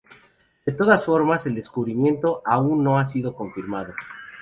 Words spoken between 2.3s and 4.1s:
aún no ha sido confirmado.